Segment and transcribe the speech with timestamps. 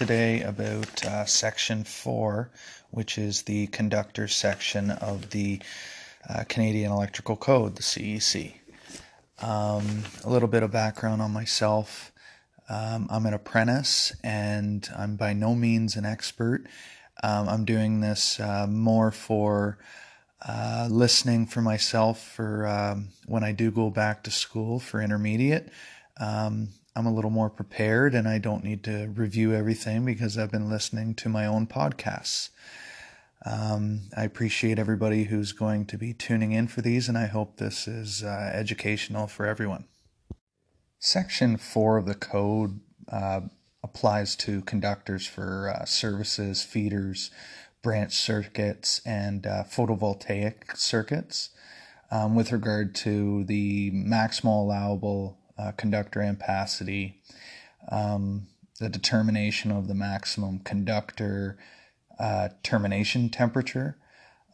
[0.00, 2.50] today about uh, section 4,
[2.90, 5.60] which is the conductor section of the
[6.26, 8.54] uh, Canadian Electrical Code, the CEC.
[9.42, 12.12] Um, a little bit of background on myself.
[12.66, 16.64] Um, I'm an apprentice and I'm by no means an expert.
[17.22, 19.76] Um, I'm doing this uh, more for
[20.40, 25.68] uh, listening for myself for um, when I do go back to school for intermediate.
[26.20, 30.52] Um, I'm a little more prepared and I don't need to review everything because I've
[30.52, 32.50] been listening to my own podcasts.
[33.46, 37.56] Um, I appreciate everybody who's going to be tuning in for these, and I hope
[37.56, 39.86] this is uh, educational for everyone.
[40.98, 42.80] Section 4 of the code
[43.10, 43.40] uh,
[43.82, 47.30] applies to conductors for uh, services, feeders,
[47.82, 51.48] branch circuits, and uh, photovoltaic circuits.
[52.12, 57.14] Um, with regard to the maximal allowable uh, conductor ampacity,
[57.90, 58.46] um,
[58.78, 61.58] the determination of the maximum conductor
[62.18, 63.96] uh, termination temperature,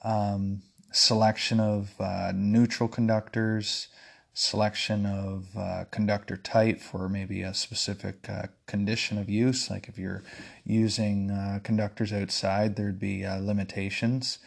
[0.04, 0.62] um,
[0.92, 3.88] selection of uh, neutral conductors,
[4.34, 9.70] selection of uh, conductor type for maybe a specific uh, condition of use.
[9.70, 10.22] Like if you're
[10.64, 14.38] using uh, conductors outside, there'd be uh, limitations,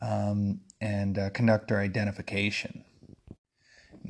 [0.00, 2.84] um, and conductor identification.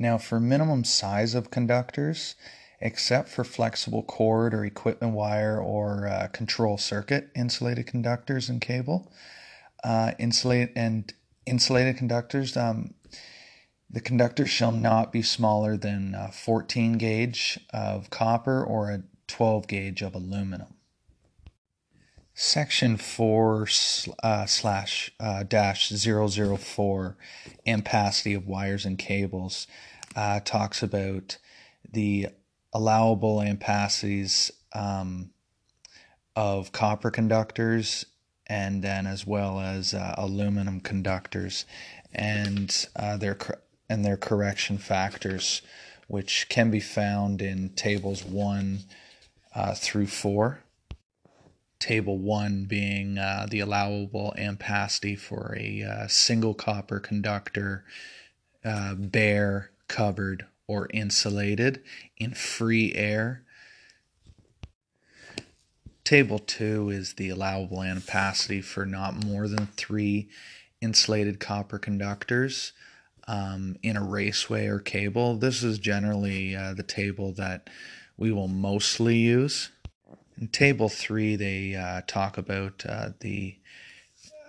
[0.01, 2.33] Now, for minimum size of conductors,
[2.79, 9.13] except for flexible cord or equipment wire or uh, control circuit insulated conductors and cable,
[9.83, 11.13] uh, insulate and
[11.45, 12.95] insulated conductors, um,
[13.91, 20.01] the conductor shall not be smaller than 14 gauge of copper or a 12 gauge
[20.01, 20.73] of aluminum.
[22.33, 23.67] Section 4
[24.23, 27.17] uh, slash uh, dash 004
[27.67, 29.67] ampacity of wires and cables
[30.15, 31.37] uh, talks about
[31.91, 32.27] the
[32.73, 35.31] allowable ampacities um,
[36.35, 38.05] of copper conductors
[38.47, 41.65] and then as well as uh, aluminum conductors
[42.13, 43.37] and uh, their
[43.89, 45.61] and their correction factors
[46.07, 48.79] which can be found in tables 1
[49.55, 50.63] uh, through 4
[51.81, 57.83] table one being uh, the allowable ampacity for a uh, single copper conductor,
[58.63, 61.83] uh, bare, covered, or insulated
[62.17, 63.43] in free air.
[66.05, 70.29] Table two is the allowable ampacity for not more than three
[70.79, 72.71] insulated copper conductors
[73.27, 75.35] um, in a raceway or cable.
[75.35, 77.69] This is generally uh, the table that
[78.17, 79.71] we will mostly use.
[80.39, 83.57] In table three, they uh, talk about uh, the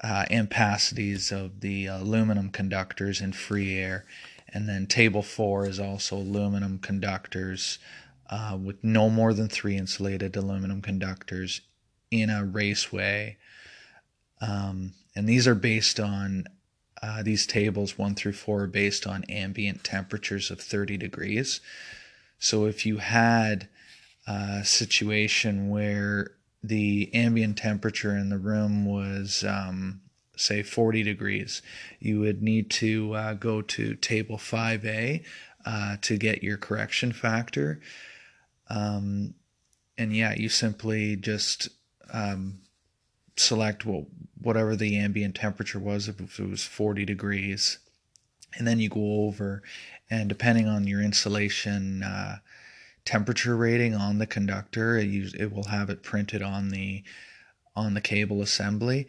[0.05, 4.05] uh, of the aluminum conductors in free air.
[4.53, 7.79] And then table four is also aluminum conductors
[8.29, 11.61] uh, with no more than three insulated aluminum conductors
[12.11, 13.37] in a raceway.
[14.41, 16.47] Um, and these are based on,
[17.03, 21.61] uh, these tables one through four are based on ambient temperatures of 30 degrees.
[22.39, 23.69] So if you had
[24.27, 26.33] a situation where
[26.63, 30.01] the ambient temperature in the room was, um,
[30.37, 31.63] say, 40 degrees,
[32.01, 35.25] you would need to uh, go to table 5A
[35.65, 37.81] uh, to get your correction factor.
[38.69, 39.35] Um,
[39.99, 41.69] and yeah, you simply just
[42.13, 42.61] um,
[43.37, 44.07] select what,
[44.41, 47.79] whatever the ambient temperature was, if it was 40 degrees,
[48.57, 49.63] and then you go over,
[50.11, 52.39] and depending on your insulation, uh,
[53.05, 54.97] temperature rating on the conductor.
[54.99, 57.03] It, it will have it printed on the
[57.75, 59.09] on the cable assembly,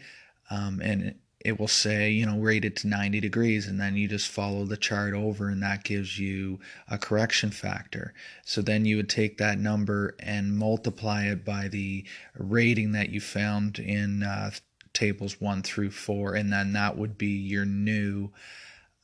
[0.53, 4.29] um, and it will say you know rated to 90 degrees, and then you just
[4.29, 6.59] follow the chart over, and that gives you
[6.89, 8.13] a correction factor.
[8.45, 12.05] So then you would take that number and multiply it by the
[12.37, 14.51] rating that you found in uh,
[14.93, 18.29] tables one through four, and then that would be your new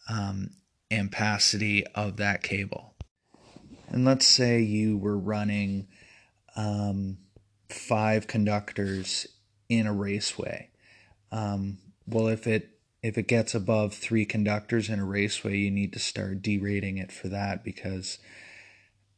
[0.09, 0.51] um,
[0.91, 2.89] ampacity of that cable
[3.91, 5.87] and let's say you were running
[6.55, 7.17] um,
[7.69, 9.27] five conductors
[9.67, 10.69] in a raceway.
[11.31, 11.77] Um,
[12.07, 12.69] well, if it
[13.01, 17.11] if it gets above three conductors in a raceway, you need to start derating it
[17.11, 18.19] for that because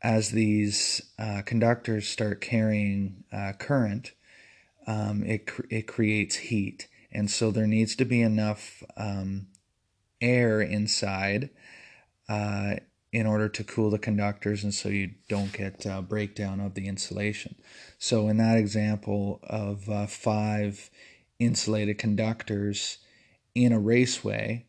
[0.03, 4.11] as these uh, conductors start carrying uh, current,
[4.87, 9.47] um, it it creates heat, and so there needs to be enough um,
[10.21, 11.49] air inside
[12.29, 12.75] uh,
[13.11, 16.87] in order to cool the conductors and so you don't get uh, breakdown of the
[16.87, 17.55] insulation.
[17.97, 20.89] So in that example of uh, five
[21.41, 22.99] insulated conductors
[23.55, 24.65] in a raceway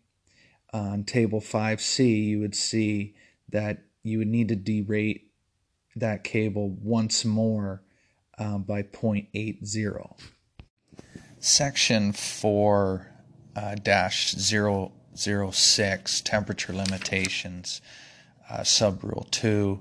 [0.72, 3.14] on table 5C, you would see
[3.50, 5.24] that you would need to derate
[5.94, 7.82] that cable once more
[8.38, 10.19] uh, by 0.80.
[11.38, 13.06] Section 4
[13.54, 17.82] uh, dash 006 temperature limitations,
[18.48, 19.80] uh, sub rule 2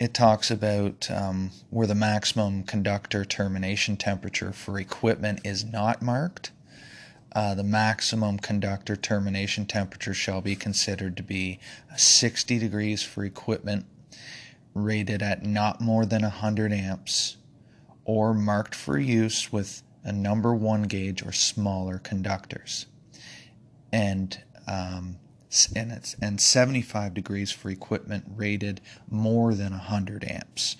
[0.00, 6.50] it talks about um, where the maximum conductor termination temperature for equipment is not marked.
[7.32, 11.60] Uh, the maximum conductor termination temperature shall be considered to be
[11.96, 13.84] 60 degrees for equipment
[14.72, 17.36] rated at not more than 100 amps
[18.06, 22.86] or marked for use with a number one gauge or smaller conductors.
[23.92, 25.16] And um,
[25.74, 30.76] and it's and 75 degrees for equipment rated more than 100 amps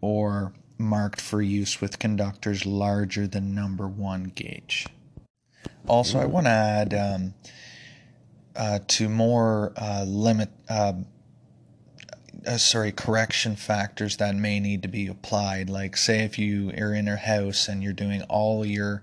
[0.00, 4.86] or marked for use with conductors larger than number one gauge.
[5.88, 7.34] Also, I want to add um,
[8.54, 10.94] uh, to more uh, limit, uh,
[12.46, 15.70] uh, sorry, correction factors that may need to be applied.
[15.70, 19.02] Like, say, if you are in a house and you're doing all your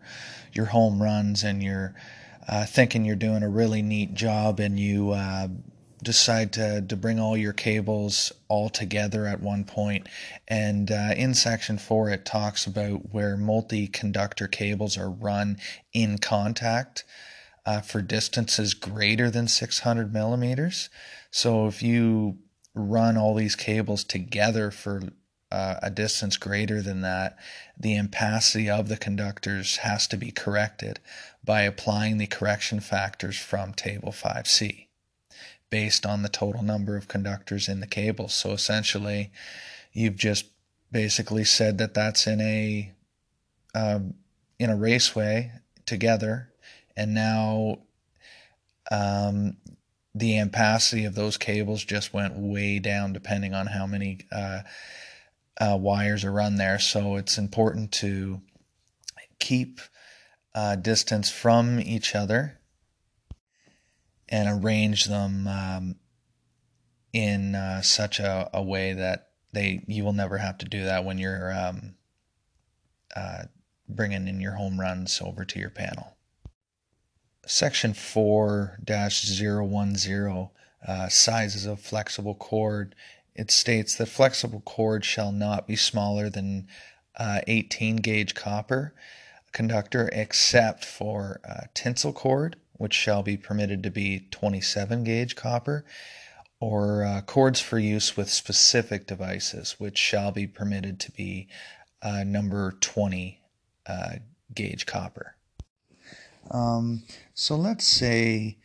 [0.52, 1.96] your home runs and you're
[2.48, 5.48] uh, thinking you're doing a really neat job and you uh,
[6.04, 10.08] decide to, to bring all your cables all together at one point.
[10.48, 15.58] And uh, in section four, it talks about where multi conductor cables are run
[15.94, 17.06] in contact
[17.66, 20.90] uh, for distances greater than 600 millimeters.
[21.32, 22.38] So if you
[22.76, 25.02] run all these cables together for
[25.54, 27.38] uh, a distance greater than that,
[27.80, 31.00] the ampacity of the conductors has to be corrected
[31.46, 34.88] by applying the correction factors from Table 5C
[35.70, 38.28] based on the total number of conductors in the cable.
[38.30, 39.32] So essentially,
[39.92, 40.46] you've just
[40.92, 42.92] basically said that that's in a
[43.76, 44.16] um,
[44.60, 45.52] in a raceway
[45.86, 46.50] together,
[46.96, 47.80] and now
[48.92, 49.58] um,
[50.16, 54.62] the ampacity of those cables just went way down depending on how many uh,
[55.60, 56.80] uh, wires are run there.
[56.80, 58.42] So it's important to
[59.40, 59.80] keep
[60.56, 62.60] uh, distance from each other
[64.30, 65.96] and arrange them um,
[67.12, 71.06] in uh, such a, a, way that they you will never have to do that
[71.06, 71.96] when you're um,
[73.16, 73.44] uh,
[73.88, 76.18] bringing in your home runs over to your panel.
[77.46, 80.50] Section 4 010
[80.88, 82.96] uh, sizes of flexible cord
[83.36, 86.68] it states that flexible cord shall not be smaller than
[87.18, 88.94] uh, 18 gauge copper
[89.52, 95.86] conductor except for uh, tinsel cord, which shall be permitted to be 27 gauge copper,
[96.60, 101.48] or uh, cords for use with specific devices, which shall be permitted to be
[102.02, 103.40] uh, number 20
[103.86, 104.14] uh,
[104.54, 105.36] gauge copper.
[106.52, 107.04] Um,
[107.34, 108.58] so let's say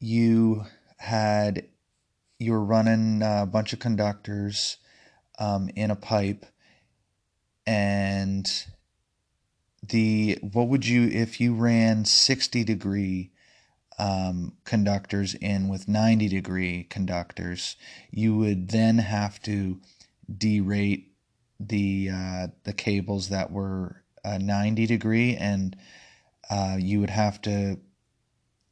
[0.00, 0.64] you
[0.98, 1.64] had
[2.42, 4.78] you're running a bunch of conductors
[5.38, 6.44] um, in a pipe
[7.66, 8.66] and
[9.88, 13.30] the what would you if you ran 60 degree
[13.98, 17.76] um, conductors in with 90 degree conductors
[18.10, 19.80] you would then have to
[20.30, 21.06] derate
[21.60, 25.76] the uh, the cables that were uh, 90 degree and
[26.50, 27.78] uh, you would have to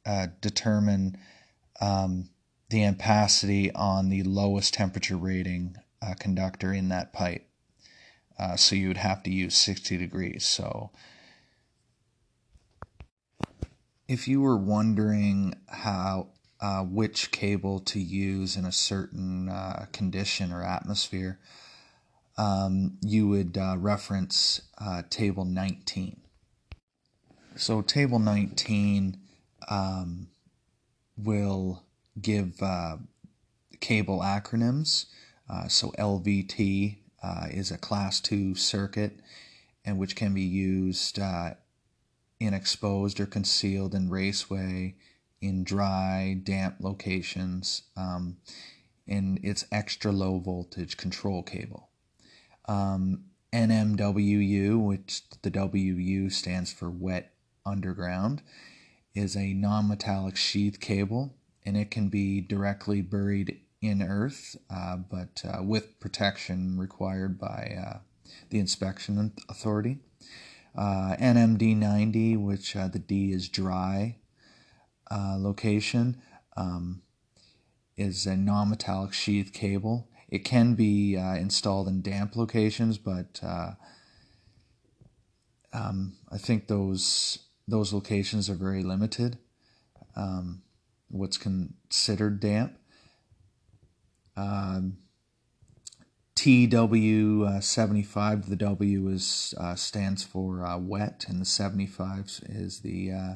[0.05, 1.17] uh, determine
[1.79, 2.29] um,
[2.71, 7.45] the ampacity on the lowest temperature rating uh, conductor in that pipe.
[8.39, 10.45] Uh, so you would have to use 60 degrees.
[10.45, 10.89] So
[14.07, 16.29] if you were wondering how
[16.61, 21.39] uh, which cable to use in a certain uh, condition or atmosphere,
[22.37, 26.21] um, you would uh, reference uh, table 19.
[27.55, 29.17] So table 19
[29.67, 30.29] um,
[31.17, 31.83] will
[32.21, 32.97] give uh,
[33.79, 35.05] cable acronyms.
[35.49, 39.19] Uh, so LVT uh, is a class 2 circuit
[39.83, 41.51] and which can be used uh,
[42.39, 44.95] in exposed or concealed in raceway,
[45.41, 48.37] in dry, damp locations, um,
[49.07, 51.89] and it's extra low voltage control cable.
[52.65, 57.33] Um, NMWU, which the WU stands for wet
[57.65, 58.41] underground,
[59.13, 64.97] is a non metallic sheath cable and it can be directly buried in earth, uh,
[64.97, 67.97] but uh, with protection required by uh,
[68.49, 69.97] the inspection authority.
[70.75, 74.17] Uh, NMD 90, which uh, the D is dry
[75.11, 76.21] location,
[76.55, 77.01] um,
[77.97, 80.07] is a non metallic sheath cable.
[80.29, 83.41] It can be installed in damp locations, but
[85.73, 89.37] um, I think those those locations are very limited.
[90.15, 90.61] Um,
[91.11, 92.77] what's considered damp.
[94.35, 94.97] Um,
[96.35, 103.33] TW75, the W is uh, stands for uh, wet, and the 75 is the uh,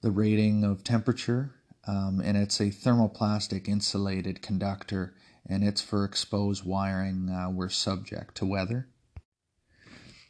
[0.00, 1.54] the rating of temperature.
[1.86, 5.14] Um, and it's a thermoplastic insulated conductor,
[5.46, 8.88] and it's for exposed wiring uh, we're subject to weather.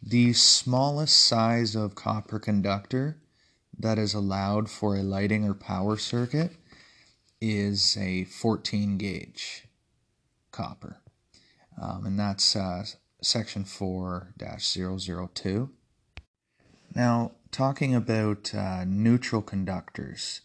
[0.02, 3.21] The smallest size of copper conductor
[3.79, 6.53] that is allowed for a lighting or power circuit
[7.41, 9.65] is a 14 gauge
[10.51, 11.01] copper
[11.81, 12.85] um, and that's uh,
[13.23, 15.71] section 4 002.
[16.95, 20.41] Now, talking about uh, neutral conductors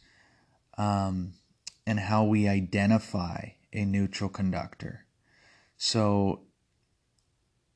[0.78, 1.34] um,
[1.88, 5.06] and how we identify a neutral conductor.
[5.78, 6.42] So,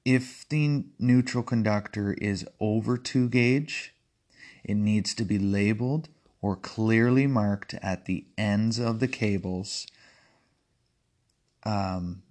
[0.06, 3.94] if the neutral conductor is over 2 gauge,
[4.68, 6.10] it needs to be labeled
[6.42, 9.88] or clearly marked at the ends of the cables
[11.68, 12.24] um,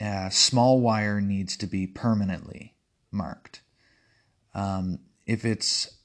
[0.00, 2.74] uh, small wire needs to be permanently
[3.10, 3.60] marked.
[4.54, 5.96] Um, if it's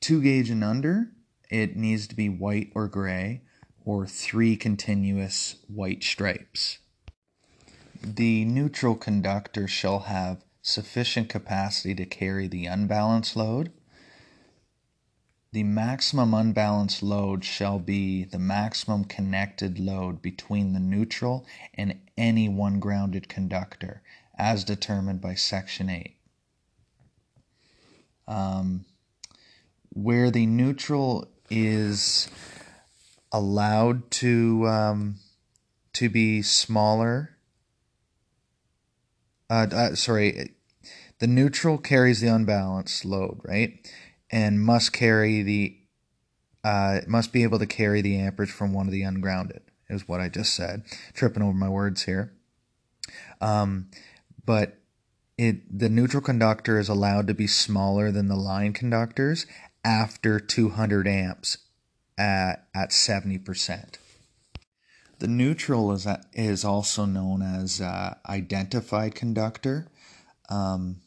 [0.00, 1.10] two gauge and under,
[1.50, 3.42] it needs to be white or gray
[3.84, 6.78] or three continuous white stripes.
[8.02, 13.72] The neutral conductor shall have sufficient capacity to carry the unbalanced load
[15.54, 22.48] the maximum unbalanced load shall be the maximum connected load between the neutral and any
[22.48, 24.02] one grounded conductor,
[24.36, 26.16] as determined by Section 8.
[28.26, 28.84] Um,
[29.90, 32.28] where the neutral is
[33.30, 35.20] allowed to um,
[35.92, 37.36] to be smaller.
[39.48, 40.56] Uh, uh, sorry,
[41.20, 43.78] the neutral carries the unbalanced load, right?
[44.34, 45.76] And must carry the
[46.64, 50.20] uh, must be able to carry the amperage from one of the ungrounded is what
[50.20, 50.82] I just said.
[51.12, 52.32] Tripping over my words here.
[53.40, 53.90] Um,
[54.44, 54.78] but
[55.38, 59.46] it the neutral conductor is allowed to be smaller than the line conductors
[59.84, 61.58] after 200 amps
[62.18, 63.98] at at 70%.
[65.20, 69.86] The neutral is is also known as uh, identified conductor.
[70.48, 71.02] Um,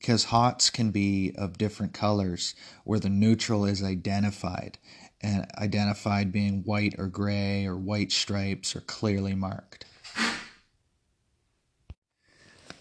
[0.00, 2.54] because hots can be of different colors
[2.84, 4.78] where the neutral is identified
[5.20, 9.84] and identified being white or gray or white stripes or clearly marked.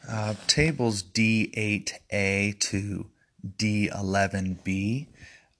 [0.10, 3.08] Uh, tables d8a to
[3.58, 5.08] d11b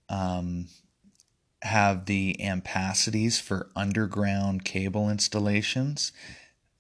[0.08, 0.66] um,
[1.62, 6.14] have the ampacities for underground cable installations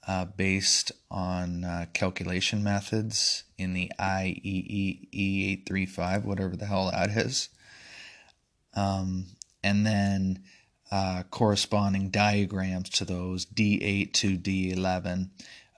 [0.10, 7.50] uh, based on uh, calculation methods in the IEEE 835, whatever the hell that is.
[8.74, 9.28] Um,
[9.64, 10.42] and then
[10.92, 15.30] uh, corresponding diagrams to those D8 to D11.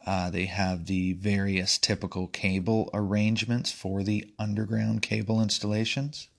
[0.08, 6.30] Uh, they have the various typical cable arrangements for the underground cable installations.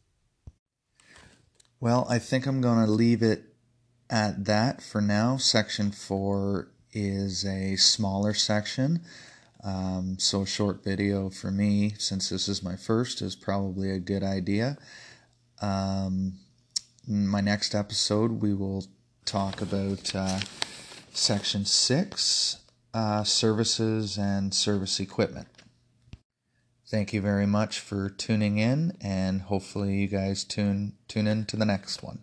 [1.79, 3.55] Well, I think I'm going to leave it
[4.09, 5.37] at that for now.
[5.37, 9.01] Section 4 is a smaller section.
[9.65, 13.99] Um, so, a short video for me, since this is my first, is probably a
[13.99, 14.77] good idea.
[15.61, 16.39] Um,
[17.07, 18.87] my next episode, we will
[19.25, 20.41] talk about uh,
[21.13, 22.59] section 6
[22.93, 25.49] uh, services and service equipment.
[26.89, 31.57] Thank you very much for tuning in, and hopefully, you guys tune, tune in to
[31.57, 32.19] the next one.